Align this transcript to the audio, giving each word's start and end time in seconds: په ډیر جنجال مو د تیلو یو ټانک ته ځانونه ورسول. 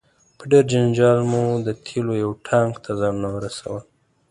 په 0.37 0.43
ډیر 0.51 0.65
جنجال 0.71 1.19
مو 1.31 1.43
د 1.65 1.67
تیلو 1.85 2.13
یو 2.23 2.31
ټانک 2.47 2.73
ته 2.83 2.91
ځانونه 2.99 3.29
ورسول. 3.35 3.81